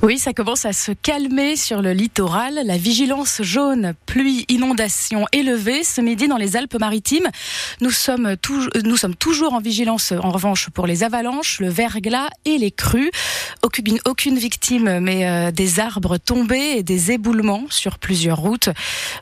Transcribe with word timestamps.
Oui, 0.00 0.16
ça 0.16 0.32
commence 0.32 0.64
à 0.64 0.72
se 0.72 0.92
calmer 0.92 1.56
sur 1.56 1.82
le 1.82 1.92
littoral. 1.92 2.60
La 2.64 2.76
vigilance 2.76 3.42
jaune, 3.42 3.94
pluie, 4.06 4.44
inondation 4.48 5.26
élevée 5.32 5.82
ce 5.82 6.00
midi 6.00 6.28
dans 6.28 6.36
les 6.36 6.54
Alpes-Maritimes. 6.54 7.26
Nous 7.80 7.90
sommes, 7.90 8.36
nous 8.84 8.96
sommes 8.96 9.16
toujours 9.16 9.54
en 9.54 9.60
vigilance 9.60 10.12
en 10.12 10.30
revanche 10.30 10.70
pour 10.70 10.86
les 10.86 11.02
avalanches, 11.02 11.58
le 11.58 11.68
verglas 11.68 12.28
et 12.44 12.58
les 12.58 12.70
crues. 12.70 13.10
Aucune, 13.64 13.98
aucune 14.06 14.38
victime, 14.38 15.00
mais 15.00 15.28
euh, 15.28 15.50
des 15.50 15.80
arbres 15.80 16.16
tombés 16.16 16.74
et 16.76 16.84
des 16.84 17.10
éboulements 17.10 17.64
sur 17.68 17.98
plusieurs 17.98 18.38
routes. 18.38 18.68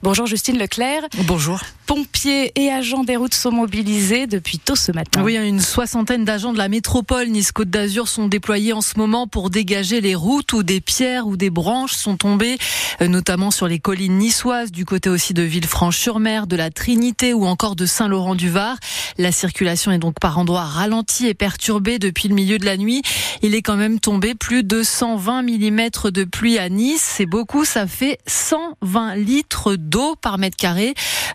Bonjour 0.02 0.26
Justine 0.26 0.58
Leclerc. 0.58 1.04
Bonjour. 1.24 1.60
Pompiers 1.86 2.52
et 2.56 2.68
agents 2.70 3.04
des 3.04 3.16
routes 3.16 3.32
sont 3.32 3.52
mobilisés 3.52 4.26
depuis 4.26 4.58
tôt 4.58 4.76
ce 4.76 4.92
matin. 4.92 5.22
Oui, 5.22 5.36
une 5.36 5.60
soixantaine 5.60 6.24
d'agents 6.24 6.52
de 6.52 6.58
la 6.58 6.68
métropole 6.68 7.28
Nice-Côte 7.28 7.70
d'Azur 7.70 8.08
sont 8.08 8.26
déployés 8.26 8.72
en 8.72 8.80
ce 8.82 8.98
moment 8.98 9.26
pour 9.26 9.50
dégager 9.50 10.00
les 10.00 10.16
routes 10.16 10.52
où 10.52 10.64
des 10.66 10.82
pierres 10.82 11.26
ou 11.26 11.38
des 11.38 11.48
branches 11.48 11.94
sont 11.94 12.16
tombées, 12.16 12.58
euh, 13.00 13.08
notamment 13.08 13.50
sur 13.50 13.68
les 13.68 13.78
collines 13.78 14.18
niçoises, 14.18 14.70
du 14.70 14.84
côté 14.84 15.08
aussi 15.08 15.32
de 15.32 15.42
Villefranche-sur-Mer, 15.42 16.46
de 16.46 16.56
la 16.56 16.70
Trinité 16.70 17.32
ou 17.32 17.46
encore 17.46 17.76
de 17.76 17.86
Saint-Laurent-du-Var. 17.86 18.76
La 19.16 19.32
circulation 19.32 19.92
est 19.92 19.98
donc 19.98 20.20
par 20.20 20.38
endroits 20.38 20.64
ralentie 20.64 21.26
et 21.28 21.34
perturbée 21.34 21.98
depuis 21.98 22.28
le 22.28 22.34
milieu 22.34 22.58
de 22.58 22.66
la 22.66 22.76
nuit. 22.76 23.02
Il 23.42 23.54
est 23.54 23.62
quand 23.62 23.76
même 23.76 24.00
tombé 24.00 24.34
plus 24.34 24.64
de 24.64 24.82
120 24.82 25.42
mm 25.42 26.10
de 26.10 26.24
pluie 26.24 26.58
à 26.58 26.68
Nice. 26.68 27.12
C'est 27.16 27.26
beaucoup, 27.26 27.64
ça 27.64 27.86
fait 27.86 28.18
120 28.26 29.14
litres 29.14 29.76
d'eau 29.76 30.16
par 30.16 30.38
mètre 30.38 30.56
carré, 30.56 30.94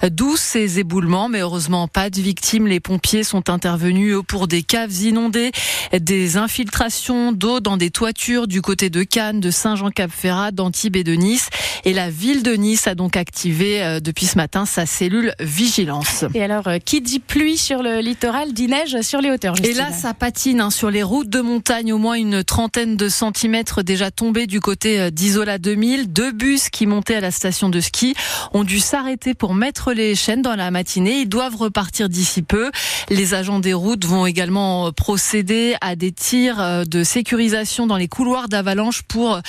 d'où 0.10 0.36
ces 0.36 0.80
éboulements, 0.80 1.30
mais 1.30 1.40
heureusement 1.40 1.88
pas 1.88 2.10
de 2.10 2.22
victimes. 2.22 2.68
Les 2.68 2.80
pompiers 2.82 3.24
sont 3.24 3.50
intervenus 3.50 4.18
pour 4.28 4.48
des 4.48 4.62
caves 4.62 4.94
inondées, 5.02 5.52
des 5.94 6.36
infiltrations 6.38 7.32
d'eau 7.32 7.62
dans 7.62 7.78
des 7.78 7.92
toitures 7.92 8.48
du 8.48 8.62
côté 8.62 8.90
de 8.90 9.04
Cannes, 9.04 9.21
de 9.22 9.52
Saint-Jean-Cap-Ferrat, 9.52 10.52
d'Antibes 10.52 10.96
et 10.96 11.04
de 11.04 11.14
Nice. 11.14 11.50
Et 11.86 11.94
la 11.94 12.10
ville 12.10 12.42
de 12.42 12.54
Nice 12.54 12.88
a 12.88 12.96
donc 12.96 13.16
activé 13.16 13.84
euh, 13.84 14.00
depuis 14.00 14.26
ce 14.26 14.38
matin 14.38 14.66
sa 14.66 14.86
cellule 14.86 15.34
vigilance. 15.40 16.26
Et 16.34 16.44
alors, 16.44 16.68
euh, 16.68 16.78
qui 16.80 17.02
dit 17.02 17.20
pluie 17.20 17.58
sur 17.58 17.84
le 17.84 18.00
littoral 18.00 18.54
dit 18.54 18.68
neige 18.68 19.00
sur 19.02 19.22
les 19.22 19.30
hauteurs 19.30 19.56
Et 19.64 19.74
là, 19.74 19.92
ça 19.92 20.14
patine 20.14 20.62
hein, 20.62 20.70
sur 20.72 20.90
les 20.90 21.04
routes 21.04 21.30
de 21.30 21.42
montagne, 21.42 21.94
au 21.94 22.00
moins 22.00 22.16
une 22.16 22.44
trentaine 22.44 22.98
de 22.98 23.10
centimètres 23.10 23.84
déjà 23.84 24.10
tombés 24.10 24.48
du 24.48 24.60
côté 24.60 25.00
euh, 25.00 25.10
d'Isola 25.12 25.60
2000. 25.60 26.12
Deux 26.12 26.32
bus 26.32 26.70
qui 26.70 26.88
montaient 26.88 27.16
à 27.16 27.22
la 27.22 27.32
station 27.32 27.70
de 27.70 27.80
ski 27.80 28.16
ont 28.54 28.64
dû 28.64 28.80
s'arrêter 28.80 29.36
pour 29.36 29.54
mettre 29.54 29.94
les 29.94 30.16
chaînes 30.16 30.42
dans 30.42 30.56
la 30.56 30.72
matinée. 30.72 31.22
Ils 31.22 31.30
doivent 31.30 31.56
repartir 31.56 32.10
d'ici 32.10 32.42
peu. 32.42 32.72
Les 33.10 33.36
agents 33.36 33.60
des 33.60 33.74
routes 33.74 34.06
vont 34.06 34.26
également 34.26 34.92
procéder 34.92 35.76
à 35.82 35.96
des 35.96 36.12
tirs 36.12 36.86
de 36.88 37.04
sécurisation 37.04 37.88
dans 37.88 37.98
les 37.98 38.08
couloirs 38.08 38.50
d'avalanche 38.50 39.04
pour 39.12 39.42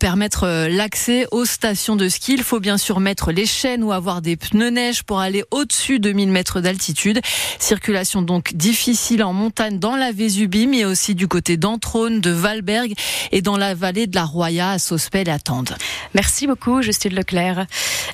permettre 0.00 0.66
l'accès 0.68 1.26
aux 1.30 1.44
stations 1.44 1.94
de 1.94 2.08
ski. 2.08 2.32
Il 2.32 2.42
faut 2.42 2.58
bien 2.58 2.78
sûr 2.78 2.98
mettre 2.98 3.30
les 3.30 3.46
chaînes 3.46 3.84
ou 3.84 3.92
avoir 3.92 4.22
des 4.22 4.36
pneus 4.36 4.70
neige 4.70 5.04
pour 5.04 5.20
aller 5.20 5.44
au-dessus 5.52 6.00
de 6.00 6.10
1000 6.10 6.30
mètres 6.30 6.60
d'altitude. 6.60 7.20
Circulation 7.60 8.22
donc 8.22 8.54
difficile 8.54 9.22
en 9.22 9.32
montagne 9.32 9.78
dans 9.78 9.94
la 9.94 10.10
Vésubie, 10.10 10.66
mais 10.66 10.84
aussi 10.84 11.14
du 11.14 11.28
côté 11.28 11.56
d'Antrone, 11.56 12.20
de 12.20 12.30
Valberg 12.30 12.92
et 13.30 13.40
dans 13.40 13.56
la 13.56 13.74
vallée 13.74 14.08
de 14.08 14.16
la 14.16 14.24
Roya, 14.24 14.70
à 14.70 14.78
Sospel 14.80 15.28
et 15.28 15.30
à 15.32 15.38
Tende. 15.38 15.76
Merci 16.14 16.48
beaucoup, 16.48 16.82
Justine 16.82 17.14
Leclerc. 17.14 17.66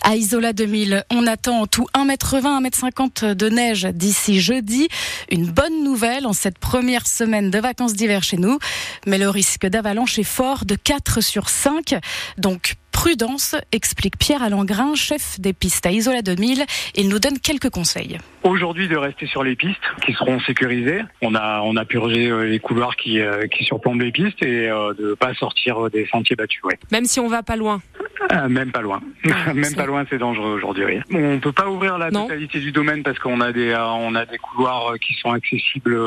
À 0.02 0.16
Isola 0.16 0.52
2000, 0.52 1.04
on 1.10 1.26
attend 1.26 1.62
en 1.62 1.66
tout 1.66 1.86
1m20, 1.94 2.68
1m50 2.68 3.32
de 3.32 3.48
neige 3.48 3.88
d'ici 3.94 4.40
jeudi. 4.40 4.88
Une 5.30 5.46
bonne 5.46 5.82
nouvelle 5.82 6.26
en 6.26 6.34
cette 6.34 6.58
première 6.58 7.06
semaine 7.06 7.50
de 7.50 7.58
vacances 7.58 7.94
d'hiver 7.94 8.22
chez 8.22 8.36
nous. 8.36 8.58
Mais 9.06 9.18
le 9.18 9.30
risque 9.30 9.66
d'avalanche 9.66 10.18
est 10.18 10.24
fort 10.24 10.64
de 10.66 10.74
4 10.74 10.89
sur 11.20 11.48
5. 11.48 11.94
Donc, 12.38 12.74
prudence, 12.90 13.54
explique 13.72 14.18
Pierre 14.18 14.42
Alangrin, 14.42 14.94
chef 14.94 15.40
des 15.40 15.52
pistes 15.52 15.86
à 15.86 15.92
Isola 15.92 16.22
2000. 16.22 16.64
Il 16.96 17.08
nous 17.08 17.18
donne 17.18 17.38
quelques 17.38 17.70
conseils. 17.70 18.18
Aujourd'hui, 18.42 18.88
de 18.88 18.96
rester 18.96 19.26
sur 19.26 19.44
les 19.44 19.54
pistes 19.54 19.80
qui 20.04 20.12
seront 20.12 20.40
sécurisées. 20.40 21.02
On 21.22 21.34
a, 21.34 21.60
on 21.62 21.76
a 21.76 21.84
purgé 21.84 22.28
euh, 22.28 22.42
les 22.42 22.58
couloirs 22.58 22.96
qui, 22.96 23.20
euh, 23.20 23.46
qui 23.46 23.64
surplombent 23.64 24.00
les 24.00 24.12
pistes 24.12 24.42
et 24.42 24.68
euh, 24.68 24.92
de 24.94 25.10
ne 25.10 25.14
pas 25.14 25.32
sortir 25.34 25.88
des 25.90 26.06
sentiers 26.06 26.36
battus. 26.36 26.60
Même 26.90 27.04
si 27.04 27.20
on 27.20 27.28
va 27.28 27.42
pas 27.42 27.56
loin 27.56 27.80
même 28.48 28.70
pas 28.70 28.82
loin. 28.82 29.00
Ah, 29.32 29.52
même 29.54 29.74
pas 29.74 29.86
loin, 29.86 30.04
c'est 30.08 30.18
dangereux 30.18 30.52
aujourd'hui. 30.52 30.84
Oui. 30.84 31.00
On 31.12 31.40
peut 31.40 31.52
pas 31.52 31.68
ouvrir 31.68 31.98
la 31.98 32.10
totalité 32.10 32.60
du 32.60 32.70
domaine 32.70 33.02
parce 33.02 33.18
qu'on 33.18 33.40
a 33.40 33.50
des 33.50 33.74
on 33.74 34.14
a 34.14 34.24
des 34.26 34.36
couloirs 34.38 34.94
qui 35.00 35.14
sont 35.14 35.32
accessibles 35.32 35.98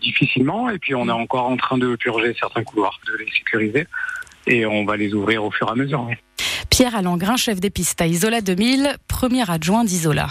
difficilement 0.00 0.70
et 0.70 0.78
puis 0.78 0.94
on 0.94 1.08
est 1.08 1.12
encore 1.12 1.46
en 1.46 1.56
train 1.56 1.78
de 1.78 1.96
purger 1.96 2.36
certains 2.38 2.62
couloirs, 2.62 3.00
de 3.06 3.16
les 3.16 3.30
sécuriser 3.32 3.86
et 4.46 4.66
on 4.66 4.84
va 4.84 4.96
les 4.96 5.12
ouvrir 5.14 5.44
au 5.44 5.50
fur 5.50 5.68
et 5.68 5.70
à 5.70 5.74
mesure. 5.74 6.08
Pierre 6.70 6.96
Alangrin, 6.96 7.36
chef 7.36 7.60
des 7.60 7.70
pistes 7.70 8.00
à 8.00 8.06
Isola 8.06 8.40
2000, 8.40 8.96
premier 9.06 9.48
adjoint 9.50 9.84
d'Isola. 9.84 10.28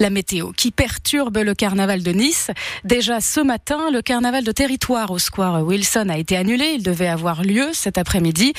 La 0.00 0.10
météo 0.10 0.52
qui 0.52 0.70
perturbe 0.70 1.38
le 1.38 1.54
carnaval 1.54 2.04
de 2.04 2.12
Nice. 2.12 2.50
Déjà 2.84 3.20
ce 3.20 3.40
matin, 3.40 3.90
le 3.90 4.00
carnaval 4.00 4.44
de 4.44 4.52
territoire 4.52 5.10
au 5.10 5.18
square 5.18 5.64
Wilson 5.64 6.08
a 6.08 6.18
été 6.18 6.36
annulé. 6.36 6.74
Il 6.76 6.84
devait 6.84 7.08
avoir 7.08 7.42
lieu 7.42 7.70
cet 7.72 7.98
après-midi. 7.98 8.52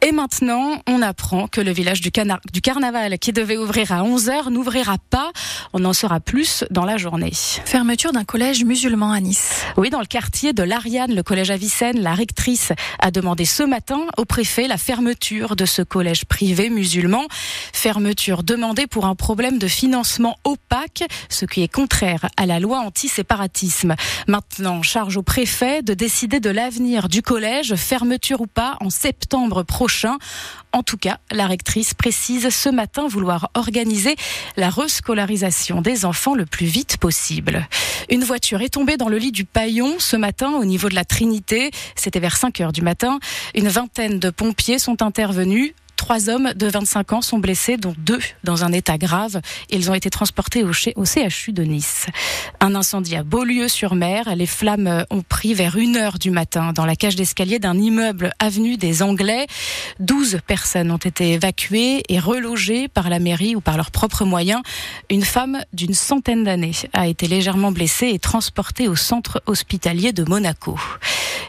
Et 0.00 0.12
maintenant, 0.12 0.80
on 0.86 1.02
apprend 1.02 1.48
que 1.48 1.60
le 1.60 1.70
village 1.70 2.00
du, 2.00 2.10
du 2.52 2.60
carnaval 2.62 3.18
qui 3.18 3.32
devait 3.32 3.58
ouvrir 3.58 3.92
à 3.92 4.04
11h 4.04 4.50
n'ouvrira 4.50 4.96
pas. 5.10 5.32
On 5.74 5.84
en 5.84 5.92
saura 5.92 6.20
plus 6.20 6.64
dans 6.70 6.86
la 6.86 6.96
journée. 6.96 7.32
Fermeture 7.34 8.12
d'un 8.12 8.24
collège 8.24 8.64
musulman 8.64 9.12
à 9.12 9.20
Nice. 9.20 9.64
Oui, 9.76 9.90
dans 9.90 10.00
le 10.00 10.06
quartier 10.06 10.54
de 10.54 10.62
l'Ariane, 10.62 11.14
le 11.14 11.22
collège 11.22 11.50
Avicenne, 11.50 12.00
la 12.00 12.14
rectrice 12.14 12.72
a 13.00 13.10
demandé 13.10 13.44
ce 13.44 13.62
matin 13.62 14.06
au 14.16 14.24
préfet 14.24 14.66
la 14.66 14.78
fermeture 14.78 15.56
de 15.56 15.66
ce 15.66 15.82
collège 15.82 16.24
privé 16.24 16.70
musulman. 16.70 17.26
Fermeture 17.74 18.42
demandée 18.42 18.86
pour 18.86 19.04
un 19.04 19.14
problème 19.14 19.58
de 19.58 19.68
financement 19.68 20.38
opaque 20.44 20.85
ce 21.28 21.44
qui 21.44 21.62
est 21.62 21.72
contraire 21.72 22.28
à 22.36 22.46
la 22.46 22.60
loi 22.60 22.78
anti-séparatisme. 22.80 23.94
Maintenant, 24.26 24.82
charge 24.82 25.16
au 25.16 25.22
préfet 25.22 25.82
de 25.82 25.94
décider 25.94 26.40
de 26.40 26.50
l'avenir 26.50 27.08
du 27.08 27.22
collège, 27.22 27.74
fermeture 27.74 28.40
ou 28.40 28.46
pas, 28.46 28.76
en 28.80 28.90
septembre 28.90 29.62
prochain. 29.62 30.18
En 30.72 30.82
tout 30.82 30.98
cas, 30.98 31.18
la 31.30 31.46
rectrice 31.46 31.94
précise 31.94 32.48
ce 32.50 32.68
matin 32.68 33.08
vouloir 33.08 33.50
organiser 33.54 34.16
la 34.56 34.68
rescolarisation 34.68 35.80
des 35.80 36.04
enfants 36.04 36.34
le 36.34 36.46
plus 36.46 36.66
vite 36.66 36.98
possible. 36.98 37.66
Une 38.10 38.24
voiture 38.24 38.60
est 38.62 38.68
tombée 38.68 38.96
dans 38.96 39.08
le 39.08 39.18
lit 39.18 39.32
du 39.32 39.44
Paillon 39.44 39.96
ce 39.98 40.16
matin 40.16 40.52
au 40.52 40.64
niveau 40.64 40.88
de 40.88 40.94
la 40.94 41.04
Trinité. 41.04 41.70
C'était 41.94 42.20
vers 42.20 42.36
5 42.36 42.60
heures 42.60 42.72
du 42.72 42.82
matin. 42.82 43.18
Une 43.54 43.68
vingtaine 43.68 44.18
de 44.18 44.30
pompiers 44.30 44.78
sont 44.78 45.02
intervenus. 45.02 45.74
Trois 45.96 46.28
hommes 46.28 46.52
de 46.54 46.66
25 46.66 47.12
ans 47.14 47.22
sont 47.22 47.38
blessés, 47.38 47.78
dont 47.78 47.94
deux 47.98 48.20
dans 48.44 48.64
un 48.64 48.72
état 48.72 48.98
grave. 48.98 49.40
Ils 49.70 49.90
ont 49.90 49.94
été 49.94 50.10
transportés 50.10 50.62
au, 50.62 50.72
CHU 50.72 51.52
de 51.52 51.62
Nice. 51.62 52.06
Un 52.60 52.74
incendie 52.74 53.16
à 53.16 53.22
Beaulieu-sur-Mer. 53.22 54.36
Les 54.36 54.46
flammes 54.46 55.04
ont 55.10 55.22
pris 55.22 55.54
vers 55.54 55.76
une 55.76 55.96
heure 55.96 56.18
du 56.18 56.30
matin 56.30 56.72
dans 56.72 56.84
la 56.84 56.96
cage 56.96 57.16
d'escalier 57.16 57.58
d'un 57.58 57.76
immeuble 57.78 58.32
avenue 58.38 58.76
des 58.76 59.02
Anglais. 59.02 59.46
12 60.00 60.40
personnes 60.46 60.90
ont 60.90 60.96
été 60.96 61.32
évacuées 61.32 62.02
et 62.08 62.18
relogées 62.18 62.88
par 62.88 63.08
la 63.08 63.18
mairie 63.18 63.56
ou 63.56 63.60
par 63.60 63.76
leurs 63.76 63.90
propres 63.90 64.24
moyens. 64.24 64.62
Une 65.10 65.24
femme 65.24 65.60
d'une 65.72 65.94
centaine 65.94 66.44
d'années 66.44 66.72
a 66.92 67.08
été 67.08 67.26
légèrement 67.26 67.72
blessée 67.72 68.08
et 68.08 68.18
transportée 68.18 68.88
au 68.88 68.96
centre 68.96 69.42
hospitalier 69.46 70.12
de 70.12 70.24
Monaco. 70.24 70.78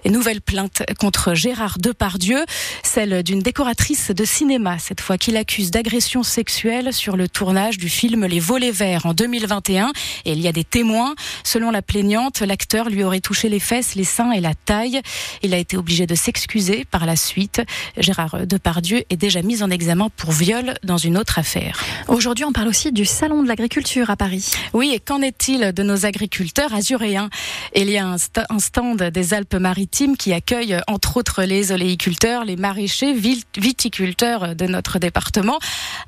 Nouvelle 0.10 0.42
plainte 0.42 0.84
contre 1.00 1.34
Gérard 1.34 1.78
Depardieu, 1.80 2.46
celle 2.84 3.24
d'une 3.24 3.40
décoratrice 3.40 4.12
de 4.12 4.26
cinéma, 4.26 4.80
cette 4.80 5.02
fois 5.02 5.18
qu'il 5.18 5.36
accuse 5.38 5.72
d'agression 5.72 6.24
sexuelle 6.24 6.94
sur 6.94 7.18
le 7.18 7.28
tournage 7.28 7.78
du 7.78 7.90
film 7.90 8.26
Les 8.26 8.40
Volets 8.40 8.72
Verts 8.72 9.06
en 9.06 9.14
2021. 9.14 9.92
Et 10.26 10.32
il 10.32 10.40
y 10.40 10.48
a 10.48 10.52
des 10.52 10.64
témoins. 10.64 11.16
Selon 11.44 11.72
la 11.72 11.82
plaignante, 11.82 12.42
l'acteur 12.42 12.90
lui 12.90 13.04
aurait 13.04 13.20
touché 13.20 13.50
les 13.50 13.60
fesses, 13.60 13.96
les 13.96 14.04
seins 14.04 14.32
et 14.32 14.40
la 14.40 14.54
taille. 14.54 15.02
Il 15.44 15.54
a 15.54 15.58
été 15.58 15.78
obligé 15.78 16.08
de 16.08 16.16
s'excuser 16.16 16.86
par 16.86 17.06
la 17.06 17.16
suite. 17.16 17.62
Gérard 17.98 18.48
Depardieu 18.48 19.04
est 19.10 19.18
déjà 19.18 19.42
mis 19.42 19.62
en 19.64 19.70
examen 19.70 20.10
pour 20.16 20.32
viol 20.32 20.76
dans 20.84 20.98
une 20.98 21.18
autre 21.18 21.40
affaire. 21.40 21.84
Aujourd'hui, 22.08 22.46
on 22.46 22.54
parle 22.54 22.68
aussi 22.68 22.92
du 22.92 23.06
Salon 23.06 23.44
de 23.44 23.48
l'agriculture 23.48 24.10
à 24.10 24.16
Paris. 24.16 24.52
Oui, 24.74 24.92
et 24.94 25.00
qu'en 25.00 25.22
est-il 25.22 25.74
de 25.74 25.84
nos 25.84 26.06
agriculteurs 26.06 26.74
azuréens? 26.74 27.30
Il 27.76 27.90
y 27.90 27.98
a 27.98 28.08
un, 28.08 28.60
stand 28.60 29.02
des 29.02 29.34
Alpes-Maritimes 29.34 29.97
qui 30.16 30.32
accueille 30.32 30.80
entre 30.88 31.18
autres 31.18 31.44
les 31.44 31.72
oléiculteurs, 31.72 32.46
les 32.46 32.56
maraîchers, 32.56 33.14
viticulteurs 33.58 34.56
de 34.56 34.68
notre 34.68 35.00
département. 35.00 35.58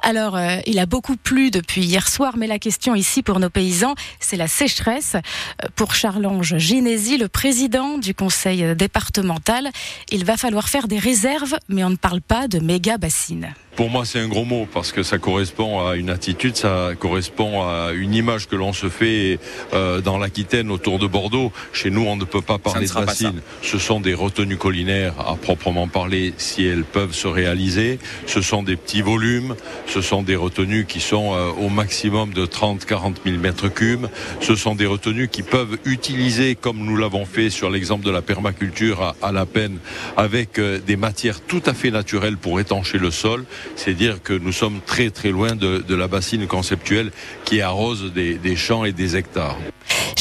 Alors, 0.03 0.37
euh, 0.37 0.57
il 0.67 0.77
a 0.77 0.85
beaucoup 0.85 1.15
plu 1.15 1.49
depuis 1.49 1.81
hier 1.81 2.07
soir, 2.07 2.35
mais 2.37 2.45
la 2.45 2.59
question 2.59 2.93
ici 2.93 3.23
pour 3.23 3.39
nos 3.39 3.49
paysans, 3.49 3.95
c'est 4.19 4.37
la 4.37 4.47
sécheresse. 4.47 5.15
Euh, 5.15 5.67
pour 5.75 5.95
Charles-Ange 5.95 6.57
Ginési, 6.57 7.17
le 7.17 7.27
président 7.27 7.97
du 7.97 8.13
conseil 8.13 8.75
départemental, 8.75 9.69
il 10.11 10.23
va 10.23 10.37
falloir 10.37 10.69
faire 10.69 10.87
des 10.87 10.99
réserves, 10.99 11.57
mais 11.67 11.83
on 11.83 11.89
ne 11.89 11.95
parle 11.95 12.21
pas 12.21 12.47
de 12.47 12.59
méga 12.59 12.97
bassines. 12.97 13.53
Pour 13.79 13.89
moi, 13.89 14.03
c'est 14.03 14.19
un 14.19 14.27
gros 14.27 14.43
mot 14.43 14.67
parce 14.73 14.91
que 14.91 15.03
ça 15.03 15.19
correspond 15.19 15.87
à 15.87 15.95
une 15.95 16.09
attitude, 16.09 16.57
ça 16.57 16.89
correspond 16.99 17.61
à 17.61 17.93
une 17.93 18.13
image 18.13 18.49
que 18.49 18.57
l'on 18.57 18.73
se 18.73 18.89
fait 18.89 19.39
euh, 19.71 20.01
dans 20.01 20.17
l'Aquitaine 20.17 20.69
autour 20.69 20.99
de 20.99 21.07
Bordeaux. 21.07 21.53
Chez 21.71 21.89
nous, 21.89 22.01
on 22.01 22.17
ne 22.17 22.25
peut 22.25 22.41
pas 22.41 22.57
parler 22.57 22.87
de 22.87 22.93
bassines. 22.93 23.39
Ce 23.61 23.77
sont 23.77 24.01
des 24.01 24.13
retenues 24.13 24.57
collinaires 24.57 25.13
à 25.25 25.35
proprement 25.35 25.87
parler 25.87 26.33
si 26.35 26.65
elles 26.65 26.83
peuvent 26.83 27.13
se 27.13 27.29
réaliser. 27.29 27.99
Ce 28.25 28.41
sont 28.41 28.63
des 28.63 28.75
petits 28.75 29.01
volumes. 29.01 29.55
Ce 29.87 30.01
sont 30.01 30.23
des 30.23 30.35
retenues 30.35 30.83
qui 30.83 30.99
sont 30.99 31.33
euh, 31.33 31.49
au 31.51 31.69
maximum 31.69 32.33
de 32.33 32.45
30-40 32.45 33.13
000 33.23 33.37
mètres 33.37 33.69
cubes. 33.69 34.07
Ce 34.41 34.55
sont 34.55 34.75
des 34.75 34.87
retenues 34.87 35.29
qui 35.29 35.41
peuvent 35.41 35.77
utiliser, 35.85 36.55
comme 36.55 36.79
nous 36.79 36.97
l'avons 36.97 37.25
fait 37.25 37.49
sur 37.49 37.69
l'exemple 37.69 38.05
de 38.05 38.11
la 38.11 38.21
permaculture 38.21 39.15
à, 39.21 39.31
la 39.31 39.45
peine, 39.45 39.77
avec 40.17 40.59
euh, 40.59 40.79
des 40.85 40.97
matières 40.97 41.39
tout 41.39 41.63
à 41.65 41.73
fait 41.73 41.91
naturelles 41.91 42.35
pour 42.35 42.59
étancher 42.59 42.97
le 42.97 43.09
sol 43.09 43.45
c'est 43.75 43.93
dire 43.93 44.21
que 44.21 44.33
nous 44.33 44.51
sommes 44.51 44.79
très 44.85 45.09
très 45.09 45.29
loin 45.31 45.55
de, 45.55 45.95
la 45.95 46.07
bassine 46.07 46.47
conceptuelle 46.47 47.11
qui 47.45 47.61
arrose 47.61 48.11
des 48.13 48.55
champs 48.55 48.85
et 48.85 48.91
des 48.91 49.15
hectares. 49.15 49.57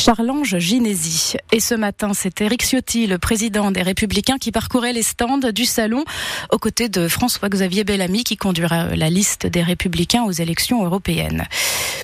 Charles-Ange 0.08 0.56
Ginési. 0.56 1.34
Et 1.52 1.60
ce 1.60 1.74
matin, 1.74 2.12
c'est 2.14 2.40
Éric 2.40 2.62
Ciotti, 2.62 3.06
le 3.06 3.18
président 3.18 3.70
des 3.70 3.82
Républicains, 3.82 4.38
qui 4.38 4.52
parcourait 4.52 4.94
les 4.94 5.02
stands 5.02 5.36
du 5.36 5.66
salon 5.66 6.02
aux 6.50 6.56
côtés 6.56 6.88
de 6.88 7.08
François-Xavier 7.08 7.84
Bellamy, 7.84 8.24
qui 8.24 8.38
conduira 8.38 8.96
la 8.96 9.10
liste 9.10 9.46
des 9.46 9.62
Républicains 9.62 10.22
aux 10.24 10.32
élections 10.32 10.82
européennes. 10.82 11.44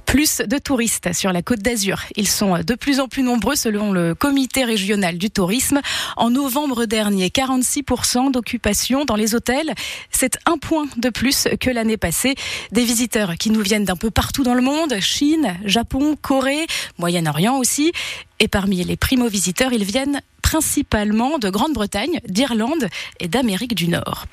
Plus 0.04 0.42
de 0.46 0.58
touristes 0.58 1.14
sur 1.14 1.32
la 1.32 1.40
côte 1.40 1.60
d'Azur. 1.60 2.02
Ils 2.14 2.28
sont 2.28 2.58
de 2.58 2.74
plus 2.74 3.00
en 3.00 3.08
plus 3.08 3.22
nombreux 3.22 3.56
selon 3.56 3.90
le 3.90 4.14
comité 4.14 4.64
régional 4.64 5.16
du 5.16 5.30
tourisme. 5.30 5.80
En 6.18 6.28
novembre 6.28 6.84
dernier, 6.84 7.28
46% 7.28 8.32
d'occupation 8.32 9.06
dans 9.06 9.16
les 9.16 9.34
hôtels. 9.34 9.72
C'est 10.10 10.36
un 10.44 10.58
point 10.58 10.84
de 10.98 11.08
plus 11.08 11.48
que 11.58 11.70
l'année 11.70 11.96
passée. 11.96 12.34
Des 12.70 12.84
visiteurs 12.84 13.36
qui 13.36 13.48
nous 13.48 13.62
viennent 13.62 13.86
d'un 13.86 13.96
peu 13.96 14.10
partout 14.10 14.42
dans 14.42 14.54
le 14.54 14.60
monde. 14.60 14.94
Chine, 15.00 15.56
Japon, 15.64 16.16
Corée, 16.20 16.66
Moyen-Orient 16.98 17.56
aussi 17.56 17.94
et 18.41 18.49
parmi 18.49 18.82
les 18.85 18.96
primo-visiteurs, 18.96 19.73
ils 19.73 19.85
viennent 19.85 20.20
principalement 20.43 21.38
de 21.38 21.50
Grande-Bretagne, 21.50 22.20
d'Irlande 22.29 22.88
et 23.20 23.29
d'Amérique 23.29 23.75
du 23.75 23.88
Nord. 23.88 24.26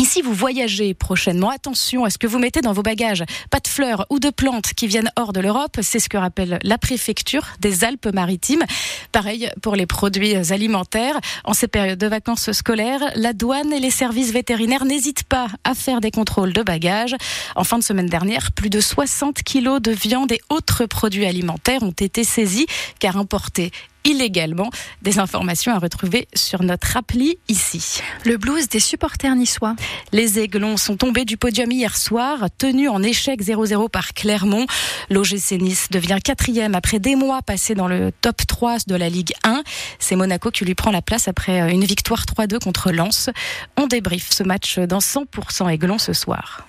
Ici, 0.00 0.22
vous 0.22 0.32
voyagez 0.32 0.94
prochainement. 0.94 1.50
Attention 1.50 2.04
à 2.04 2.10
ce 2.10 2.18
que 2.18 2.28
vous 2.28 2.38
mettez 2.38 2.60
dans 2.60 2.72
vos 2.72 2.82
bagages. 2.82 3.24
Pas 3.50 3.58
de 3.58 3.66
fleurs 3.66 4.06
ou 4.10 4.20
de 4.20 4.30
plantes 4.30 4.72
qui 4.74 4.86
viennent 4.86 5.10
hors 5.16 5.32
de 5.32 5.40
l'Europe. 5.40 5.78
C'est 5.82 5.98
ce 5.98 6.08
que 6.08 6.16
rappelle 6.16 6.60
la 6.62 6.78
préfecture 6.78 7.44
des 7.58 7.82
Alpes-Maritimes. 7.82 8.62
Pareil 9.10 9.50
pour 9.60 9.74
les 9.74 9.86
produits 9.86 10.36
alimentaires. 10.52 11.18
En 11.42 11.52
ces 11.52 11.66
périodes 11.66 11.98
de 11.98 12.06
vacances 12.06 12.52
scolaires, 12.52 13.10
la 13.16 13.32
douane 13.32 13.72
et 13.72 13.80
les 13.80 13.90
services 13.90 14.32
vétérinaires 14.32 14.84
n'hésitent 14.84 15.24
pas 15.24 15.48
à 15.64 15.74
faire 15.74 16.00
des 16.00 16.12
contrôles 16.12 16.52
de 16.52 16.62
bagages. 16.62 17.16
En 17.56 17.64
fin 17.64 17.78
de 17.78 17.84
semaine 17.84 18.08
dernière, 18.08 18.52
plus 18.52 18.70
de 18.70 18.80
60 18.80 19.42
kilos 19.42 19.82
de 19.82 19.90
viande 19.90 20.30
et 20.30 20.40
autres 20.48 20.86
produits 20.86 21.26
alimentaires 21.26 21.82
ont 21.82 21.90
été 21.90 22.22
saisis 22.22 22.66
car 23.00 23.16
importés 23.16 23.72
illégalement. 24.08 24.70
Des 25.02 25.18
informations 25.18 25.72
à 25.72 25.78
retrouver 25.78 26.26
sur 26.34 26.62
notre 26.62 26.96
appli 26.96 27.38
ici. 27.48 28.00
Le 28.24 28.36
blues 28.36 28.68
des 28.68 28.80
supporters 28.80 29.36
niçois. 29.36 29.76
Les 30.12 30.38
Aiglons 30.38 30.76
sont 30.76 30.96
tombés 30.96 31.24
du 31.24 31.36
podium 31.36 31.70
hier 31.70 31.96
soir, 31.96 32.48
tenus 32.58 32.88
en 32.88 33.02
échec 33.02 33.40
0-0 33.40 33.88
par 33.88 34.14
Clermont. 34.14 34.66
L'OGC 35.10 35.52
Nice 35.60 35.88
devient 35.90 36.18
quatrième 36.22 36.74
après 36.74 36.98
des 36.98 37.14
mois 37.14 37.42
passés 37.42 37.74
dans 37.74 37.88
le 37.88 38.10
top 38.20 38.38
3 38.46 38.78
de 38.86 38.94
la 38.94 39.08
Ligue 39.08 39.34
1. 39.44 39.62
C'est 39.98 40.16
Monaco 40.16 40.50
qui 40.50 40.64
lui 40.64 40.74
prend 40.74 40.90
la 40.90 41.02
place 41.02 41.28
après 41.28 41.70
une 41.72 41.84
victoire 41.84 42.24
3-2 42.24 42.58
contre 42.58 42.90
Lens. 42.90 43.30
On 43.76 43.86
débriefe 43.86 44.30
ce 44.30 44.42
match 44.42 44.78
dans 44.78 44.98
100% 44.98 45.70
Aiglon 45.70 45.98
ce 45.98 46.12
soir. 46.12 46.66